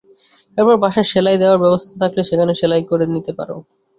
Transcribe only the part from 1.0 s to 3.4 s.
সেলাই দেওয়ার ব্যবস্থা থাকলে সেখানে সেলাই করে নিতে